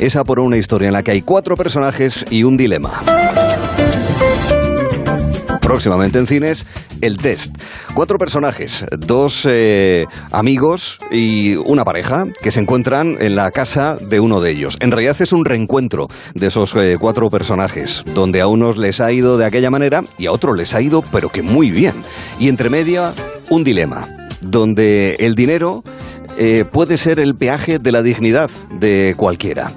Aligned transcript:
esa 0.00 0.24
por 0.24 0.40
una 0.40 0.56
historia 0.56 0.88
en 0.88 0.94
la 0.94 1.02
que 1.02 1.12
hay 1.12 1.22
cuatro 1.22 1.56
personajes 1.56 2.24
y 2.30 2.42
un 2.42 2.56
dilema 2.56 3.02
próximamente 5.70 6.18
en 6.18 6.26
cines, 6.26 6.66
El 7.00 7.16
Test. 7.16 7.56
Cuatro 7.94 8.18
personajes, 8.18 8.84
dos 8.90 9.46
eh, 9.48 10.04
amigos 10.32 10.98
y 11.12 11.54
una 11.54 11.84
pareja 11.84 12.24
que 12.42 12.50
se 12.50 12.58
encuentran 12.58 13.16
en 13.20 13.36
la 13.36 13.52
casa 13.52 13.96
de 13.96 14.18
uno 14.18 14.40
de 14.40 14.50
ellos. 14.50 14.76
En 14.80 14.90
realidad 14.90 15.16
es 15.20 15.32
un 15.32 15.44
reencuentro 15.44 16.08
de 16.34 16.48
esos 16.48 16.74
eh, 16.74 16.96
cuatro 16.98 17.30
personajes, 17.30 18.02
donde 18.16 18.40
a 18.40 18.48
unos 18.48 18.78
les 18.78 19.00
ha 19.00 19.12
ido 19.12 19.38
de 19.38 19.44
aquella 19.44 19.70
manera 19.70 20.02
y 20.18 20.26
a 20.26 20.32
otros 20.32 20.56
les 20.56 20.74
ha 20.74 20.82
ido 20.82 21.02
pero 21.12 21.28
que 21.28 21.42
muy 21.42 21.70
bien. 21.70 21.94
Y 22.40 22.48
entre 22.48 22.68
media, 22.68 23.12
un 23.48 23.62
dilema, 23.62 24.08
donde 24.40 25.14
el 25.20 25.36
dinero 25.36 25.84
eh, 26.36 26.64
puede 26.64 26.98
ser 26.98 27.20
el 27.20 27.36
peaje 27.36 27.78
de 27.78 27.92
la 27.92 28.02
dignidad 28.02 28.50
de 28.80 29.14
cualquiera. 29.16 29.70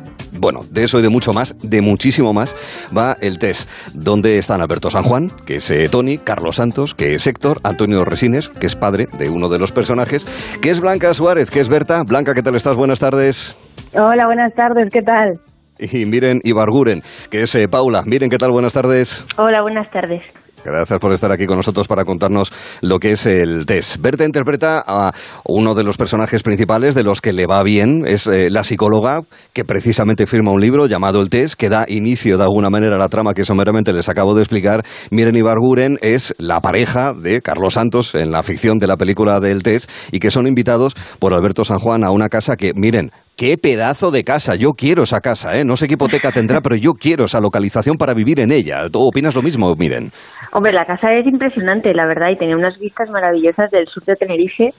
Bueno, 0.44 0.66
de 0.70 0.84
eso 0.84 1.00
y 1.00 1.02
de 1.02 1.08
mucho 1.08 1.32
más, 1.32 1.56
de 1.64 1.82
muchísimo 1.82 2.34
más, 2.34 2.54
va 2.96 3.16
el 3.22 3.40
test. 3.40 3.70
¿Dónde 3.94 4.38
están 4.38 4.60
Alberto 4.60 4.90
San 4.90 5.04
Juan, 5.04 5.30
que 5.48 5.56
es 5.56 5.72
eh, 5.72 5.88
Tony, 5.90 6.18
Carlos 6.18 6.58
Santos, 6.58 6.94
que 6.94 7.14
es 7.14 7.26
Héctor, 7.28 7.62
Antonio 7.64 8.04
Resines, 8.04 8.50
que 8.50 8.66
es 8.66 8.76
padre 8.76 9.08
de 9.18 9.30
uno 9.30 9.48
de 9.48 9.58
los 9.58 9.72
personajes, 9.72 10.26
que 10.62 10.70
es 10.70 10.82
Blanca 10.82 11.14
Suárez, 11.14 11.50
que 11.50 11.62
es 11.62 11.70
Berta. 11.70 12.04
Blanca, 12.06 12.34
¿qué 12.34 12.42
tal 12.42 12.58
estás? 12.58 12.76
Buenas 12.76 13.00
tardes. 13.00 13.58
Hola, 13.94 14.26
buenas 14.26 14.54
tardes, 14.54 14.90
¿qué 14.92 15.02
tal? 15.02 15.40
Y 15.80 16.06
miren 16.06 16.42
Ibarguren, 16.44 17.04
que 17.32 17.44
es 17.44 17.56
eh, 17.56 17.70
Paula. 17.70 18.04
Miren, 18.06 18.30
¿qué 18.30 18.38
tal? 18.38 18.52
Buenas 18.52 18.74
tardes. 18.74 19.26
Hola, 19.38 19.62
buenas 19.62 19.90
tardes. 19.92 20.24
Gracias 20.64 21.00
por 21.00 21.12
estar 21.12 21.32
aquí 21.32 21.46
con 21.46 21.58
nosotros 21.58 21.88
para 21.88 22.06
contarnos 22.06 22.52
lo 22.82 23.00
que 23.00 23.12
es 23.12 23.26
el 23.26 23.66
test. 23.66 23.98
Berta 24.02 24.26
interpreta 24.26 24.84
a 24.86 25.12
uno 25.46 25.76
de 25.76 25.84
los 25.84 25.98
personajes 25.98 26.44
principales 26.44 26.96
de 26.96 27.04
los 27.04 27.22
que 27.22 27.34
le 27.34 27.46
va 27.46 27.64
bien, 27.64 28.04
es 28.06 28.28
eh, 28.28 28.50
la 28.50 28.64
psicóloga 28.64 29.22
que 29.54 29.66
precisamente 29.66 30.26
firma 30.26 30.52
un 30.52 30.62
libro 30.62 30.88
llamado 30.88 31.22
El 31.22 31.30
test, 31.30 31.56
que 31.56 31.70
da 31.70 31.86
inicio 31.88 32.38
de 32.38 32.44
alguna 32.44 32.70
manera 32.70 32.96
a 32.96 33.00
la 33.00 33.10
trama 33.10 33.34
que 33.34 33.46
someramente 33.46 33.94
les 33.94 34.10
acabo 34.10 34.36
de 34.36 34.42
explicar. 34.42 34.84
Miren 35.12 35.36
Ibarguren 35.36 35.98
es 36.02 36.34
la 36.38 36.62
pareja 36.62 37.14
de 37.14 37.42
Carlos 37.42 37.74
Santos 37.74 38.16
en 38.16 38.32
la 38.32 38.44
ficción 38.44 38.80
de 38.80 38.88
la 38.88 38.98
película 38.98 39.40
del 39.40 39.64
test 39.64 39.90
y 40.12 40.20
que 40.20 40.32
son 40.32 40.48
invitados 40.48 40.96
por 41.20 41.34
Alberto 41.34 41.64
San 41.64 41.80
Juan 41.80 42.04
a 42.04 42.12
una 42.12 42.30
casa 42.30 42.56
que, 42.56 42.74
miren, 42.74 43.12
Qué 43.36 43.58
pedazo 43.58 44.12
de 44.12 44.24
casa. 44.24 44.56
Yo 44.56 44.74
quiero 44.74 45.04
esa 45.04 45.20
casa, 45.20 45.58
¿eh? 45.58 45.66
No 45.66 45.76
sé 45.76 45.88
qué 45.88 45.96
hipoteca 45.96 46.32
tendrá, 46.32 46.62
pero 46.62 46.76
yo 46.76 46.92
quiero 46.94 47.26
esa 47.26 47.42
localización 47.42 47.98
para 47.98 48.14
vivir 48.14 48.40
en 48.40 48.52
ella. 48.52 48.90
¿Tú 48.92 49.00
opinas 49.02 49.36
lo 49.36 49.42
mismo, 49.42 49.74
Miren? 49.76 50.12
Hombre, 50.52 50.72
la 50.72 50.86
casa 50.86 51.12
es 51.14 51.26
impresionante, 51.26 51.94
la 51.94 52.06
verdad, 52.06 52.30
y 52.30 52.38
tenía 52.38 52.56
unas 52.56 52.78
vistas 52.78 53.10
maravillosas 53.10 53.72
del 53.72 53.88
sur 53.88 54.04
de 54.06 54.16
Tenerife. 54.16 54.70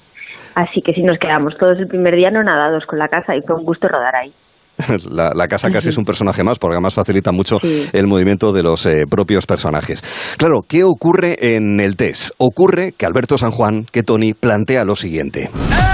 Así 0.54 0.82
que 0.82 0.92
si 0.92 1.02
nos 1.02 1.18
quedamos 1.18 1.54
todos 1.58 1.78
el 1.78 1.88
primer 1.88 2.14
día 2.14 2.30
no 2.30 2.44
nadados 2.44 2.84
con 2.86 2.98
la 2.98 3.08
casa 3.08 3.34
y 3.34 3.42
fue 3.42 3.56
un 3.56 3.64
gusto 3.64 3.88
rodar 3.88 4.14
ahí. 4.14 4.32
La, 5.10 5.48
casa 5.48 5.70
casi 5.70 5.88
es 5.88 5.98
un 5.98 6.04
personaje 6.04 6.42
más, 6.42 6.58
porque 6.58 6.74
además 6.74 6.94
facilita 6.94 7.32
mucho 7.32 7.58
el 7.92 8.06
movimiento 8.06 8.52
de 8.52 8.62
los 8.62 8.86
eh, 8.86 9.04
propios 9.08 9.46
personajes. 9.46 10.02
Claro, 10.36 10.62
¿qué 10.68 10.84
ocurre 10.84 11.56
en 11.56 11.80
el 11.80 11.96
test? 11.96 12.30
Ocurre 12.38 12.92
que 12.96 13.06
Alberto 13.06 13.38
San 13.38 13.50
Juan, 13.50 13.84
que 13.92 14.02
Tony, 14.02 14.34
plantea 14.34 14.84
lo 14.84 14.96
siguiente. 14.96 15.48
las 15.52 15.93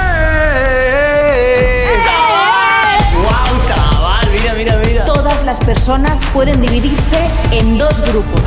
personas 5.90 6.20
pueden 6.32 6.60
dividirse 6.60 7.18
en 7.50 7.76
dos 7.76 8.00
grupos, 8.02 8.40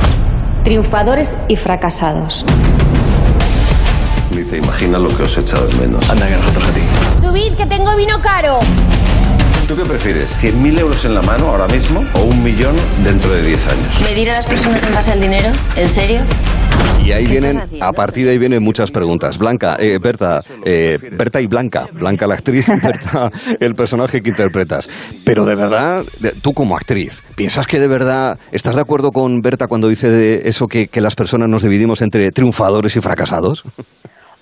triunfadores 0.64 1.38
y 1.50 1.58
fracasados. 1.58 2.46
Ni 4.34 4.46
te 4.46 4.60
imaginas 4.60 5.02
lo 5.02 5.10
que 5.10 5.24
os 5.24 5.38
he 5.38 5.42
echado 5.42 5.68
de 5.68 5.74
menos. 5.76 6.10
Anda, 6.10 6.26
que 6.26 6.38
nosotros 6.38 6.64
a 6.64 6.72
ti. 6.72 6.82
Subid, 7.22 7.56
que 7.56 7.66
tengo 7.66 7.98
vino 7.98 8.22
caro. 8.22 8.62
¿Tú 9.68 9.76
qué 9.76 9.84
prefieres? 9.84 10.42
¿100.000 10.42 10.80
euros 10.80 11.04
en 11.04 11.16
la 11.16 11.22
mano 11.22 11.50
ahora 11.50 11.68
mismo 11.68 12.06
o 12.14 12.22
un 12.22 12.42
millón 12.42 12.78
dentro 13.04 13.30
de 13.34 13.44
10 13.44 13.68
años? 13.68 14.02
¿Medir 14.04 14.32
a 14.32 14.36
las 14.36 14.46
personas 14.46 14.82
en 14.84 14.94
base 14.94 15.12
al 15.12 15.20
dinero? 15.20 15.50
¿En 15.76 15.90
serio? 15.90 16.22
Y 17.06 17.12
ahí 17.12 17.28
vienen, 17.28 17.60
a 17.82 17.92
partir 17.92 18.26
de 18.26 18.32
ahí 18.32 18.38
vienen 18.38 18.64
muchas 18.64 18.90
preguntas. 18.90 19.38
Blanca, 19.38 19.76
eh, 19.78 20.00
Berta, 20.02 20.40
eh, 20.66 20.98
Berta 21.12 21.42
y 21.42 21.48
Blanca, 21.48 21.88
Blanca 21.92 22.28
la 22.28 22.36
actriz, 22.36 22.68
Berta 22.84 23.30
el 23.60 23.76
personaje 23.76 24.22
que 24.22 24.30
interpretas. 24.30 24.90
Pero 25.26 25.44
de 25.44 25.56
verdad, 25.56 26.04
tú 26.42 26.54
como 26.54 26.78
actriz, 26.78 27.22
¿piensas 27.36 27.68
que 27.68 27.80
de 27.80 27.88
verdad 27.88 28.40
estás 28.52 28.76
de 28.76 28.82
acuerdo 28.82 29.12
con 29.12 29.42
Berta 29.42 29.68
cuando 29.68 29.90
dice 29.90 30.10
de 30.10 30.48
eso 30.48 30.68
que, 30.68 30.88
que 30.88 31.02
las 31.02 31.16
personas 31.16 31.50
nos 31.50 31.64
dividimos 31.64 32.02
entre 32.02 32.32
triunfadores 32.32 32.96
y 32.96 33.02
fracasados? 33.02 33.66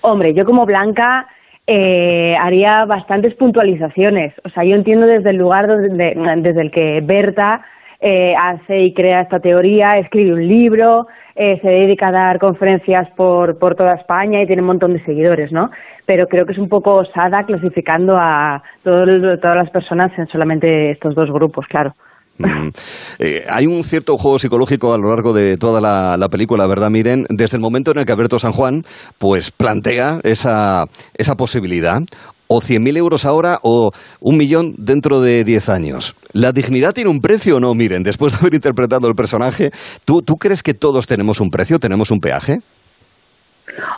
Hombre, 0.02 0.34
yo 0.34 0.46
como 0.46 0.66
Blanca 0.66 1.28
eh, 1.68 2.36
haría 2.40 2.86
bastantes 2.86 3.36
puntualizaciones. 3.36 4.34
O 4.44 4.50
sea, 4.50 4.63
yo 4.63 4.75
entiendo 4.75 5.06
desde 5.06 5.30
el 5.30 5.38
lugar 5.38 5.68
donde, 5.68 6.13
desde 6.38 6.62
el 6.62 6.72
que 6.72 7.02
Berta 7.02 7.62
eh, 8.00 8.34
hace 8.36 8.80
y 8.80 8.94
crea 8.94 9.22
esta 9.22 9.40
teoría, 9.40 9.98
escribe 9.98 10.34
un 10.34 10.48
libro, 10.48 11.08
eh, 11.36 11.59
se 11.62 11.68
dedica 11.68 12.09
a 12.09 12.12
dar 12.12 12.40
conferencias 12.40 13.09
por, 13.12 13.58
por 13.58 13.75
toda 13.75 13.96
España 13.96 14.42
y 14.42 14.47
tiene 14.47 14.62
un 14.62 14.68
montón 14.68 14.94
de 14.94 15.03
seguidores, 15.03 15.52
¿no? 15.52 15.72
Pero 16.06 16.28
creo 16.28 16.46
que 16.46 16.53
es 16.53 16.58
un 16.58 16.69
poco 16.69 16.96
osada 16.96 17.46
clasificando 17.46 18.18
a 18.18 18.62
todas 18.84 19.56
las 19.56 19.69
personas 19.69 20.12
en 20.18 20.28
solamente 20.28 20.92
estos 20.92 21.16
dos 21.16 21.31
grupos, 21.31 21.66
claro. 21.68 21.94
Mm. 22.41 22.72
Eh, 23.19 23.44
hay 23.50 23.68
un 23.68 23.84
cierto 23.84 24.18
juego 24.18 24.40
psicológico 24.40 24.94
a 24.94 24.97
lo 24.97 25.09
largo 25.09 25.34
de 25.34 25.57
toda 25.57 25.81
la, 25.81 26.18
la, 26.18 26.29
película, 26.29 26.68
¿verdad? 26.68 26.90
Miren, 26.90 27.25
desde 27.29 27.57
el 27.57 27.62
momento 27.62 27.91
en 27.91 28.00
el 28.00 28.06
que 28.06 28.12
Alberto 28.12 28.40
San 28.40 28.52
Juan 28.52 28.84
pues 29.18 29.52
plantea 29.52 30.19
esa, 30.24 30.85
esa 31.13 31.35
posibilidad 31.35 32.00
o 32.47 32.59
100.000 32.59 32.97
euros 32.97 33.25
ahora 33.25 33.59
o 33.63 33.91
un 34.19 34.38
millón 34.38 34.75
dentro 34.78 35.22
de 35.22 35.46
10 35.46 35.69
años. 35.69 36.16
¿La 36.34 36.51
dignidad 36.51 36.94
tiene 36.94 37.09
un 37.09 37.22
precio 37.22 37.57
o 37.57 37.59
no? 37.62 37.74
Miren, 37.74 38.03
después 38.03 38.34
de 38.34 38.40
haber 38.40 38.56
interpretado 38.56 39.07
el 39.07 39.16
personaje, 39.16 39.72
¿tú, 40.06 40.22
¿tú 40.22 40.35
crees 40.35 40.62
que 40.62 40.74
todos 40.74 41.07
tenemos 41.07 41.40
un 41.40 41.50
precio, 41.50 41.80
tenemos 41.80 42.12
un 42.12 42.19
peaje? 42.19 42.57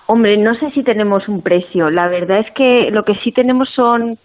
Hombre, 0.06 0.38
no 0.38 0.54
sé 0.56 0.70
si 0.72 0.84
tenemos 0.84 1.28
un 1.28 1.42
precio. 1.42 1.90
La 1.90 2.08
verdad 2.08 2.42
es 2.42 2.54
que 2.54 2.90
lo 2.92 3.04
que 3.04 3.16
sí 3.24 3.32
tenemos 3.32 3.70
son 3.76 4.18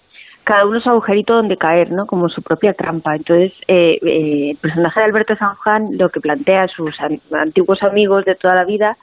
cada 0.49 0.65
uno 0.65 0.81
su 0.81 0.89
agujerito 0.89 1.35
donde 1.35 1.59
caer, 1.59 1.93
¿no? 1.93 2.07
Como 2.07 2.31
su 2.31 2.41
propia 2.41 2.73
trampa. 2.73 3.15
Entonces, 3.15 3.53
eh, 3.69 3.99
eh, 4.01 4.51
el 4.53 4.57
personaje 4.57 4.99
de 4.99 5.05
Alberto 5.05 5.37
San 5.37 5.55
Juan 5.57 5.99
lo 5.99 6.09
que 6.09 6.23
plantea 6.23 6.63
a 6.63 6.69
sus 6.69 6.97
antiguos 7.33 7.83
amigos 7.83 8.25
de 8.25 8.35
toda 8.35 8.55
la 8.55 8.65
vida 8.65 8.97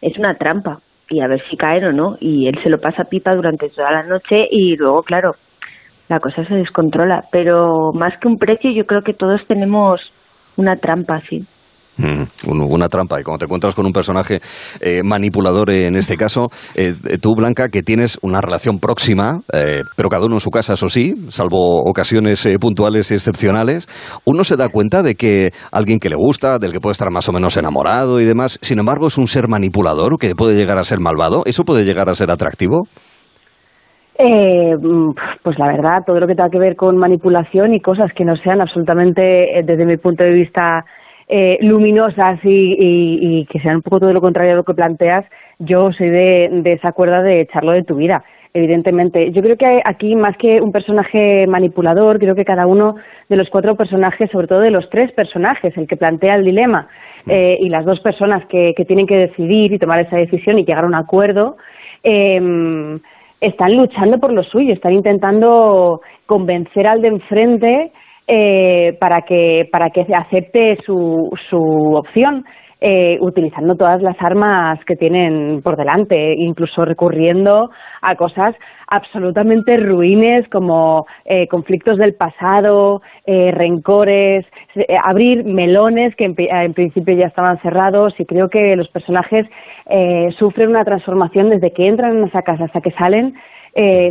es 0.00 0.16
una 0.18 0.36
trampa 0.36 0.78
y 1.10 1.18
a 1.18 1.26
ver 1.26 1.42
si 1.50 1.56
caen 1.56 1.86
o 1.86 1.92
no. 1.92 2.16
Y 2.20 2.46
él 2.46 2.60
se 2.62 2.70
lo 2.70 2.80
pasa 2.80 3.06
pipa 3.06 3.34
durante 3.34 3.70
toda 3.70 3.90
la 3.90 4.04
noche 4.04 4.46
y 4.48 4.76
luego, 4.76 5.02
claro, 5.02 5.34
la 6.08 6.20
cosa 6.20 6.44
se 6.44 6.54
descontrola. 6.54 7.24
Pero 7.32 7.92
más 7.92 8.16
que 8.18 8.28
un 8.28 8.38
precio, 8.38 8.70
yo 8.70 8.86
creo 8.86 9.02
que 9.02 9.14
todos 9.14 9.44
tenemos 9.48 10.00
una 10.56 10.76
trampa, 10.76 11.22
sí. 11.28 11.44
Mm, 11.96 12.24
una 12.48 12.88
trampa. 12.88 13.20
Y 13.20 13.22
cuando 13.22 13.38
te 13.38 13.44
encuentras 13.44 13.74
con 13.74 13.86
un 13.86 13.92
personaje 13.92 14.40
eh, 14.80 15.02
manipulador, 15.04 15.70
en 15.70 15.94
este 15.96 16.16
caso, 16.16 16.48
eh, 16.74 16.94
tú, 17.20 17.34
Blanca, 17.36 17.68
que 17.68 17.82
tienes 17.82 18.18
una 18.22 18.40
relación 18.40 18.78
próxima, 18.78 19.40
eh, 19.52 19.82
pero 19.96 20.08
cada 20.08 20.26
uno 20.26 20.36
en 20.36 20.40
su 20.40 20.50
casa, 20.50 20.72
eso 20.72 20.88
sí, 20.88 21.14
salvo 21.28 21.82
ocasiones 21.88 22.48
puntuales 22.60 23.10
y 23.10 23.14
excepcionales, 23.14 23.86
uno 24.24 24.42
se 24.42 24.56
da 24.56 24.68
cuenta 24.68 25.02
de 25.02 25.14
que 25.14 25.52
alguien 25.70 26.00
que 26.00 26.08
le 26.08 26.16
gusta, 26.16 26.58
del 26.58 26.72
que 26.72 26.80
puede 26.80 26.92
estar 26.92 27.10
más 27.10 27.28
o 27.28 27.32
menos 27.32 27.56
enamorado 27.56 28.20
y 28.20 28.24
demás, 28.24 28.58
sin 28.60 28.78
embargo, 28.80 29.06
es 29.06 29.18
un 29.18 29.26
ser 29.26 29.48
manipulador 29.48 30.18
que 30.18 30.34
puede 30.34 30.56
llegar 30.56 30.78
a 30.78 30.84
ser 30.84 30.98
malvado. 31.00 31.42
¿Eso 31.46 31.64
puede 31.64 31.84
llegar 31.84 32.08
a 32.08 32.14
ser 32.14 32.30
atractivo? 32.30 32.88
Mm, 34.18 35.12
pues 35.42 35.58
la 35.58 35.66
verdad, 35.66 36.02
todo 36.06 36.20
lo 36.20 36.26
que 36.26 36.34
tenga 36.34 36.50
que 36.50 36.58
ver 36.58 36.76
con 36.76 36.96
manipulación 36.96 37.74
y 37.74 37.80
cosas 37.80 38.10
que 38.14 38.24
no 38.24 38.36
sean 38.36 38.60
absolutamente, 38.60 39.62
desde 39.64 39.84
mi 39.84 39.96
punto 39.96 40.22
de 40.22 40.32
vista, 40.32 40.84
eh, 41.28 41.58
luminosas 41.60 42.38
y, 42.42 43.46
que 43.50 43.60
sean 43.60 43.76
un 43.76 43.82
poco 43.82 44.00
todo 44.00 44.12
lo 44.12 44.20
contrario 44.20 44.52
a 44.52 44.56
lo 44.56 44.64
que 44.64 44.74
planteas, 44.74 45.24
yo 45.58 45.92
soy 45.92 46.10
de, 46.10 46.48
de 46.50 46.72
esa 46.72 46.92
cuerda 46.92 47.22
de 47.22 47.40
echarlo 47.40 47.72
de 47.72 47.82
tu 47.82 47.96
vida, 47.96 48.24
evidentemente. 48.52 49.32
Yo 49.32 49.42
creo 49.42 49.56
que 49.56 49.82
aquí, 49.84 50.14
más 50.16 50.36
que 50.36 50.60
un 50.60 50.72
personaje 50.72 51.46
manipulador, 51.46 52.18
creo 52.18 52.34
que 52.34 52.44
cada 52.44 52.66
uno 52.66 52.96
de 53.28 53.36
los 53.36 53.48
cuatro 53.50 53.76
personajes, 53.76 54.30
sobre 54.30 54.46
todo 54.46 54.60
de 54.60 54.70
los 54.70 54.88
tres 54.90 55.12
personajes, 55.12 55.76
el 55.76 55.86
que 55.86 55.96
plantea 55.96 56.34
el 56.34 56.44
dilema 56.44 56.88
eh, 57.26 57.58
y 57.60 57.68
las 57.68 57.84
dos 57.84 58.00
personas 58.00 58.44
que, 58.46 58.74
que, 58.76 58.84
tienen 58.84 59.06
que 59.06 59.16
decidir 59.16 59.72
y 59.72 59.78
tomar 59.78 60.00
esa 60.00 60.16
decisión 60.16 60.58
y 60.58 60.64
llegar 60.64 60.84
a 60.84 60.88
un 60.88 60.94
acuerdo, 60.94 61.56
eh, 62.02 63.00
están 63.40 63.76
luchando 63.76 64.18
por 64.18 64.32
lo 64.32 64.42
suyo, 64.42 64.72
están 64.72 64.92
intentando 64.92 66.00
convencer 66.26 66.86
al 66.86 67.02
de 67.02 67.08
enfrente 67.08 67.92
eh, 68.26 68.96
para 69.00 69.22
que 69.22 69.68
para 69.70 69.90
que 69.90 70.06
acepte 70.14 70.78
su, 70.84 71.30
su 71.48 71.94
opción 71.94 72.44
eh, 72.80 73.16
utilizando 73.20 73.76
todas 73.76 74.02
las 74.02 74.20
armas 74.20 74.78
que 74.84 74.94
tienen 74.94 75.62
por 75.62 75.76
delante, 75.76 76.34
incluso 76.34 76.84
recurriendo 76.84 77.70
a 78.02 78.14
cosas 78.14 78.54
absolutamente 78.88 79.78
ruines 79.78 80.46
como 80.50 81.06
eh, 81.24 81.48
conflictos 81.48 81.96
del 81.96 82.14
pasado, 82.14 83.00
eh, 83.24 83.52
rencores, 83.52 84.44
eh, 84.74 84.96
abrir 85.02 85.44
melones 85.44 86.14
que 86.16 86.26
en, 86.26 86.34
en, 86.36 86.74
principio 86.74 87.14
ya 87.14 87.26
estaban 87.26 87.58
cerrados 87.62 88.14
y 88.18 88.26
creo 88.26 88.50
que 88.50 88.76
los 88.76 88.88
personajes 88.88 89.46
eh, 89.86 90.28
sufren 90.38 90.68
una 90.68 90.84
transformación 90.84 91.48
desde 91.48 91.72
que 91.72 91.86
entran 91.86 92.18
en 92.18 92.24
esa 92.24 92.42
casa 92.42 92.64
hasta 92.64 92.82
que 92.82 92.90
salen, 92.92 93.34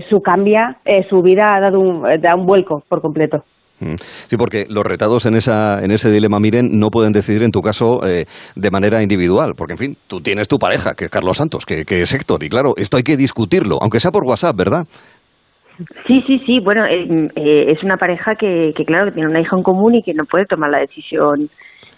su 0.09 0.21
cambia, 0.21 0.80
su 1.09 1.21
vida 1.21 1.56
ha 1.56 1.62
dado 1.62 1.80
un, 1.80 2.04
da 2.19 2.36
un 2.36 2.45
vuelco 2.45 2.83
por 2.89 3.01
completo. 3.01 3.45
Mm. 3.83 3.95
Sí, 4.00 4.38
porque 4.38 4.65
los 4.69 4.83
retados 4.83 5.25
en, 5.25 5.35
esa, 5.35 5.83
en 5.83 5.91
ese 5.91 6.12
dilema, 6.12 6.39
miren, 6.39 6.80
no 6.80 6.89
pueden 6.89 7.12
decidir 7.12 7.44
en 7.44 7.51
tu 7.51 7.62
caso 7.62 8.06
eh, 8.06 8.25
de 8.56 8.71
manera 8.71 9.01
individual, 9.01 9.53
porque 9.57 9.74
en 9.74 9.77
fin, 9.77 9.97
tú 10.07 10.21
tienes 10.21 10.47
tu 10.47 10.57
pareja, 10.57 10.94
que 10.95 11.06
es 11.06 11.12
Carlos 11.12 11.38
Santos, 11.38 11.65
que, 11.65 11.85
que 11.85 12.01
es 12.01 12.13
Héctor, 12.13 12.44
y 12.44 12.50
claro, 12.50 12.74
esto 12.77 12.97
hay 12.97 13.03
que 13.03 13.18
discutirlo, 13.18 13.77
aunque 13.81 14.00
sea 14.00 14.12
por 14.12 14.24
WhatsApp, 14.25 14.56
¿verdad? 14.56 14.85
Sí, 16.07 16.24
sí, 16.27 16.39
sí. 16.45 16.59
Bueno, 16.59 16.85
eh, 16.85 17.30
eh, 17.35 17.71
es 17.71 17.83
una 17.83 17.97
pareja 17.97 18.35
que, 18.35 18.74
que, 18.75 18.85
claro, 18.85 19.06
que 19.06 19.13
tiene 19.13 19.30
una 19.30 19.41
hija 19.41 19.56
en 19.57 19.63
común 19.63 19.95
y 19.95 20.03
que 20.03 20.13
no 20.13 20.25
puede 20.25 20.45
tomar 20.45 20.69
la 20.69 20.80
decisión 20.80 21.50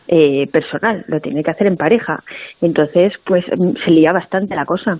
eh, 0.08 0.48
personal, 0.52 1.04
lo 1.08 1.20
tiene 1.20 1.44
que 1.44 1.52
hacer 1.52 1.68
en 1.68 1.76
pareja. 1.76 2.24
Entonces, 2.62 3.14
pues 3.26 3.44
mm, 3.46 3.74
se 3.84 3.92
lía 3.92 4.14
bastante 4.14 4.56
la 4.56 4.66
cosa. 4.66 5.00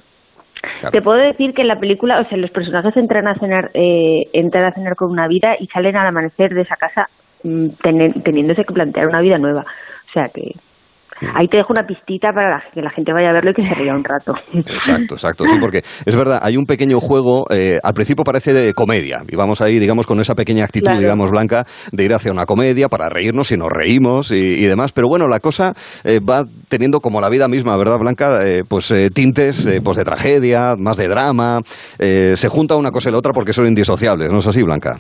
Te 0.92 1.02
puedo 1.02 1.18
decir 1.18 1.54
que 1.54 1.62
en 1.62 1.68
la 1.68 1.80
película, 1.80 2.20
o 2.20 2.26
sea, 2.28 2.38
los 2.38 2.52
personajes 2.52 2.96
entran 2.98 3.28
a 3.28 3.36
cenar, 3.36 3.72
eh, 3.74 4.24
entran 4.34 4.66
a 4.66 4.74
cenar 4.74 4.96
con 4.96 5.12
una 5.12 5.28
vida 5.28 5.56
y 5.60 5.68
salen 5.68 5.96
al 5.96 6.08
amanecer 6.08 6.54
de 6.54 6.62
esa 6.62 6.76
casa 6.76 7.10
mm, 7.44 7.68
teniéndose 8.24 8.66
que 8.66 8.74
plantear 8.74 9.08
una 9.08 9.22
vida 9.22 9.38
nueva. 9.38 9.62
O 9.62 10.12
sea 10.14 10.30
que 10.30 10.54
Ahí 11.34 11.48
te 11.48 11.58
dejo 11.58 11.72
una 11.72 11.84
pistita 11.84 12.34
para 12.34 12.62
que 12.74 12.82
la 12.82 12.90
gente 12.90 13.14
vaya 13.14 13.30
a 13.30 13.34
verlo 13.34 13.52
y 13.52 13.54
que 13.54 13.68
se 13.68 13.74
ría 13.74 13.94
un 13.94 14.04
rato. 14.04 14.34
Exacto, 14.54 15.16
exacto. 15.16 15.48
Sí, 15.48 15.58
porque 15.60 15.82
es 16.06 16.16
verdad, 16.16 16.40
hay 16.42 16.58
un 16.58 16.66
pequeño 16.66 17.00
juego, 17.00 17.46
eh, 17.50 17.80
al 17.82 17.94
principio 17.94 18.24
parece 18.24 18.54
de 18.54 18.74
comedia, 18.74 19.22
y 19.28 19.36
vamos 19.36 19.62
ahí, 19.62 19.80
digamos, 19.80 20.08
con 20.08 20.20
esa 20.20 20.36
pequeña 20.36 20.66
actitud, 20.66 20.98
digamos, 20.98 21.32
blanca, 21.32 21.66
de 21.92 22.04
ir 22.04 22.14
hacia 22.14 22.32
una 22.32 22.46
comedia 22.46 22.90
para 22.90 23.08
reírnos 23.10 23.52
y 23.52 23.58
nos 23.58 23.70
reímos 23.72 24.32
y, 24.32 24.66
demás. 24.66 24.92
Pero 24.92 25.08
bueno, 25.08 25.28
la 25.28 25.40
cosa 25.40 25.74
eh, 26.04 26.20
va 26.20 26.44
teniendo 26.68 27.00
como 27.00 27.22
la 27.22 27.30
vida 27.30 27.48
misma, 27.48 27.78
¿verdad, 27.78 27.98
Blanca? 28.00 28.46
Eh, 28.46 28.64
pues 28.68 28.94
tintes 29.14 29.70
pues 29.84 29.98
de 29.98 30.04
tragedia, 30.04 30.76
más 30.78 30.98
de 30.98 31.08
drama. 31.08 31.62
se 31.98 32.50
junta 32.50 32.76
una 32.76 32.92
cosa 32.92 33.10
y 33.10 33.12
la 33.12 33.20
otra 33.20 33.32
porque 33.32 33.54
son 33.54 33.68
indisociables, 33.68 34.32
¿no 34.32 34.40
es 34.40 34.48
así, 34.48 34.64
Blanca? 34.64 35.00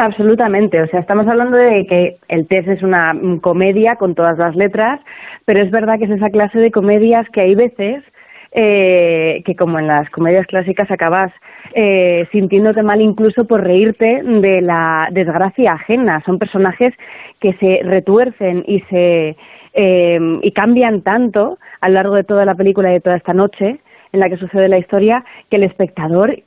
Absolutamente, 0.00 0.80
o 0.80 0.86
sea, 0.86 1.00
estamos 1.00 1.26
hablando 1.26 1.56
de 1.56 1.84
que 1.84 2.18
el 2.28 2.46
test 2.46 2.68
es 2.68 2.84
una 2.84 3.12
comedia 3.40 3.96
con 3.96 4.14
todas 4.14 4.38
las 4.38 4.54
letras, 4.54 5.00
pero 5.44 5.60
es 5.60 5.72
verdad 5.72 5.98
que 5.98 6.04
es 6.04 6.12
esa 6.12 6.30
clase 6.30 6.60
de 6.60 6.70
comedias 6.70 7.28
que 7.30 7.40
hay 7.40 7.56
veces 7.56 8.04
eh, 8.52 9.42
que 9.44 9.56
como 9.56 9.80
en 9.80 9.88
las 9.88 10.08
comedias 10.10 10.46
clásicas 10.46 10.88
acabas 10.92 11.32
eh, 11.74 12.28
sintiéndote 12.30 12.84
mal 12.84 13.00
incluso 13.00 13.44
por 13.48 13.64
reírte 13.64 14.22
de 14.22 14.60
la 14.60 15.08
desgracia 15.10 15.72
ajena. 15.72 16.22
Son 16.24 16.38
personajes 16.38 16.94
que 17.40 17.54
se 17.54 17.80
retuercen 17.82 18.62
y 18.68 18.82
se 18.82 19.36
eh, 19.74 20.38
y 20.42 20.52
cambian 20.52 21.02
tanto 21.02 21.58
a 21.80 21.88
lo 21.88 21.94
largo 21.94 22.14
de 22.14 22.22
toda 22.22 22.44
la 22.44 22.54
película 22.54 22.90
y 22.90 22.94
de 22.94 23.00
toda 23.00 23.16
esta 23.16 23.34
noche 23.34 23.80
en 24.12 24.20
la 24.20 24.28
que 24.28 24.36
sucede 24.36 24.68
la 24.68 24.78
historia 24.78 25.24
que 25.50 25.56
el 25.56 25.64
espectador 25.64 26.38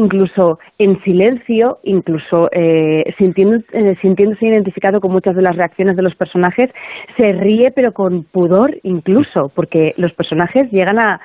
incluso 0.00 0.58
en 0.78 1.00
silencio, 1.02 1.78
incluso 1.84 2.48
eh, 2.52 3.04
eh, 3.06 3.14
sintiéndose 3.18 4.46
identificado 4.46 5.00
con 5.00 5.12
muchas 5.12 5.36
de 5.36 5.42
las 5.42 5.56
reacciones 5.56 5.96
de 5.96 6.02
los 6.02 6.14
personajes, 6.14 6.70
se 7.16 7.32
ríe 7.32 7.70
pero 7.74 7.92
con 7.92 8.24
pudor 8.24 8.76
incluso, 8.82 9.50
porque 9.54 9.92
los 9.96 10.12
personajes 10.12 10.70
llegan 10.70 10.98
a, 10.98 11.20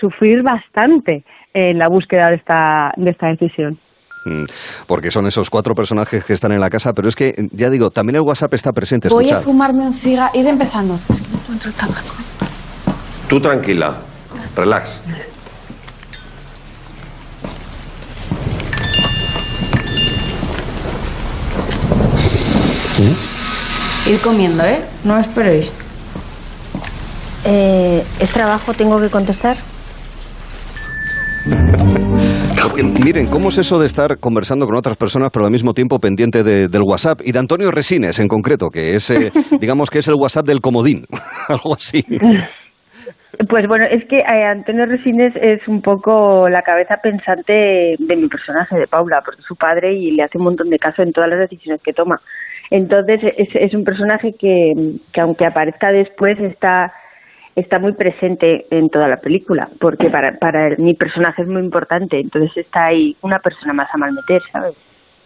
sufrir 0.00 0.42
bastante 0.42 1.22
en 1.54 1.78
la 1.78 1.88
búsqueda 1.88 2.30
de 2.30 2.34
esta, 2.34 2.92
de 2.96 3.10
esta 3.10 3.28
decisión 3.28 3.78
mm, 4.26 4.44
porque 4.88 5.12
son 5.12 5.28
esos 5.28 5.50
cuatro 5.50 5.72
personajes 5.72 6.24
que 6.24 6.32
están 6.32 6.50
en 6.50 6.58
la 6.58 6.68
casa, 6.68 6.92
pero 6.92 7.08
es 7.08 7.14
que, 7.14 7.32
ya 7.52 7.70
digo, 7.70 7.90
también 7.90 8.16
el 8.16 8.22
WhatsApp 8.22 8.54
está 8.54 8.72
presente. 8.72 9.08
Voy 9.08 9.30
a 9.30 9.36
fumarme 9.36 9.86
un 9.86 9.94
cigarro, 9.94 10.36
ir 10.36 10.48
empezando. 10.48 10.98
Es 11.08 11.22
que 11.22 11.30
no 11.30 11.38
encuentro 11.38 11.70
el 11.70 11.76
tabaco. 11.76 12.16
Tú 13.28 13.40
tranquila, 13.40 13.98
relax. 14.56 15.04
Ir 22.98 24.20
comiendo, 24.22 24.64
¿eh? 24.64 24.80
No 25.04 25.18
esperéis. 25.18 25.72
Eh, 27.44 28.02
¿Es 28.20 28.32
trabajo? 28.32 28.74
¿Tengo 28.74 29.00
que 29.00 29.08
contestar? 29.08 29.56
Miren, 33.04 33.26
¿cómo 33.26 33.48
es 33.48 33.58
eso 33.58 33.80
de 33.80 33.86
estar 33.86 34.18
conversando 34.18 34.66
con 34.66 34.76
otras 34.76 34.96
personas 34.96 35.30
pero 35.32 35.46
al 35.46 35.50
mismo 35.50 35.72
tiempo 35.72 35.98
pendiente 35.98 36.44
del 36.44 36.82
WhatsApp? 36.82 37.20
Y 37.24 37.32
de 37.32 37.38
Antonio 37.38 37.70
Resines 37.70 38.20
en 38.20 38.28
concreto, 38.28 38.68
que 38.70 38.94
es, 38.94 39.10
eh, 39.10 39.30
digamos 39.60 39.90
que 39.90 39.98
es 39.98 40.08
el 40.08 40.14
WhatsApp 40.14 40.46
del 40.46 40.60
comodín, 40.60 41.04
algo 41.48 41.74
así. 41.74 42.04
Pues 43.48 43.66
bueno, 43.66 43.84
es 43.90 44.04
que 44.08 44.18
eh, 44.18 44.44
Antonio 44.44 44.86
Resines 44.86 45.34
es 45.36 45.66
un 45.66 45.82
poco 45.82 46.48
la 46.48 46.62
cabeza 46.62 46.96
pensante 47.02 47.96
de 47.98 48.16
mi 48.16 48.28
personaje, 48.28 48.78
de 48.78 48.86
Paula, 48.86 49.22
porque 49.24 49.40
es 49.40 49.46
su 49.46 49.56
padre 49.56 49.92
y 49.92 50.12
le 50.12 50.22
hace 50.22 50.38
un 50.38 50.44
montón 50.44 50.70
de 50.70 50.78
caso 50.78 51.02
en 51.02 51.12
todas 51.12 51.30
las 51.30 51.40
decisiones 51.40 51.80
que 51.82 51.92
toma. 51.92 52.20
Entonces 52.70 53.20
es, 53.36 53.48
es 53.54 53.74
un 53.74 53.84
personaje 53.84 54.34
que, 54.34 54.96
que 55.12 55.20
aunque 55.20 55.46
aparezca 55.46 55.90
después 55.92 56.38
está 56.40 56.92
está 57.56 57.80
muy 57.80 57.92
presente 57.92 58.66
en 58.70 58.88
toda 58.88 59.08
la 59.08 59.16
película, 59.16 59.68
porque 59.80 60.10
para, 60.10 60.38
para 60.38 60.76
mi 60.78 60.94
personaje 60.94 61.42
es 61.42 61.48
muy 61.48 61.60
importante, 61.60 62.20
entonces 62.20 62.56
está 62.56 62.86
ahí 62.86 63.16
una 63.20 63.40
persona 63.40 63.72
más 63.72 63.92
a 63.92 63.98
malmeter, 63.98 64.40
¿sabes? 64.52 64.76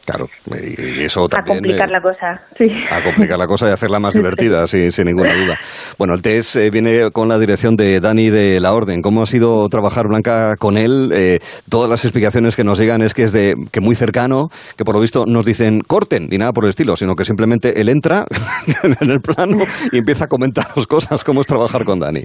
Claro, 0.05 0.27
y 0.47 1.05
eso 1.05 1.29
también... 1.29 1.53
A 1.53 1.59
complicar 1.59 1.89
la 1.91 2.01
cosa, 2.01 2.41
sí. 2.59 2.67
A 2.91 3.03
complicar 3.05 3.39
la 3.39 3.47
cosa 3.47 3.69
y 3.69 3.73
hacerla 3.73 4.01
más 4.01 4.15
divertida, 4.15 4.67
sin, 4.67 4.91
sin 4.91 5.07
ninguna 5.07 5.33
duda. 5.35 5.59
Bueno, 5.97 6.15
el 6.15 6.23
test 6.23 6.57
eh, 6.57 6.71
viene 6.71 7.11
con 7.13 7.29
la 7.29 7.39
dirección 7.39 7.77
de 7.77 8.01
Dani 8.01 8.31
de 8.31 8.59
la 8.59 8.73
Orden. 8.73 9.01
¿Cómo 9.01 9.23
ha 9.23 9.27
sido 9.27 9.69
trabajar, 9.69 10.09
Blanca, 10.09 10.57
con 10.59 10.77
él? 10.77 11.11
Eh, 11.15 11.39
todas 11.71 11.89
las 11.89 12.05
explicaciones 12.05 12.57
que 12.57 12.65
nos 12.65 12.79
llegan 12.81 13.01
es 13.01 13.15
que 13.15 13.23
es 13.23 13.33
de 13.33 13.55
que 13.71 13.81
muy 13.81 13.95
cercano, 13.95 14.49
que 14.77 14.85
por 14.85 14.97
lo 14.97 15.01
visto 15.01 15.25
nos 15.25 15.47
dicen 15.47 15.83
corten, 15.87 16.27
ni 16.29 16.37
nada 16.37 16.53
por 16.53 16.65
el 16.65 16.71
estilo, 16.71 16.97
sino 16.97 17.15
que 17.15 17.25
simplemente 17.25 17.81
él 17.81 17.89
entra 17.89 18.25
en 18.83 19.11
el 19.11 19.21
plano 19.21 19.65
y 19.93 19.99
empieza 19.99 20.25
a 20.25 20.29
comentar 20.29 20.67
las 20.75 20.87
cosas. 20.89 21.23
¿Cómo 21.23 21.43
es 21.43 21.47
trabajar 21.47 21.85
con 21.85 22.01
Dani? 22.01 22.25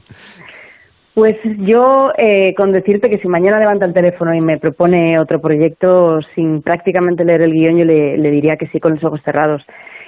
Pues 1.17 1.35
yo, 1.43 2.11
eh, 2.15 2.53
con 2.55 2.71
decirte 2.71 3.09
que 3.09 3.17
si 3.17 3.27
mañana 3.27 3.57
levanta 3.57 3.85
el 3.85 3.93
teléfono 3.95 4.35
y 4.35 4.39
me 4.39 4.59
propone 4.59 5.17
otro 5.17 5.41
proyecto 5.41 6.19
sin 6.35 6.61
prácticamente 6.61 7.25
leer 7.25 7.41
el 7.41 7.53
guion, 7.53 7.75
yo 7.75 7.85
le, 7.85 8.29
diría 8.29 8.55
que 8.55 8.67
sí 8.67 8.79
con 8.79 8.93
los 8.93 9.03
ojos 9.03 9.19
cerrados. 9.25 9.63